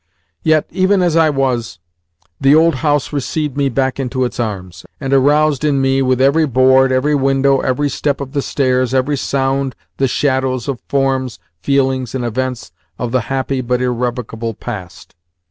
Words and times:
Yet, 0.41 0.65
even 0.71 1.03
as 1.03 1.15
I 1.15 1.29
was, 1.29 1.77
the 2.39 2.55
old 2.55 2.73
house 2.81 3.13
received 3.13 3.55
me 3.55 3.69
back 3.69 3.99
into 3.99 4.25
its 4.25 4.39
arms, 4.39 4.83
and 4.99 5.13
aroused 5.13 5.63
in 5.63 5.79
me 5.79 6.01
with 6.01 6.19
every 6.19 6.47
board, 6.47 6.91
every 6.91 7.13
window, 7.13 7.59
every 7.59 7.87
step 7.87 8.19
of 8.19 8.31
the 8.31 8.41
stairs, 8.41 8.95
and 8.95 8.97
every 8.97 9.15
sound 9.17 9.75
the 9.97 10.07
shadows 10.07 10.67
of 10.67 10.81
forms, 10.89 11.37
feelings, 11.61 12.15
and 12.15 12.25
events 12.25 12.71
of 12.97 13.11
the 13.11 13.21
happy 13.29 13.61
but 13.61 13.79
irrevocable 13.79 14.55
past. 14.55 15.13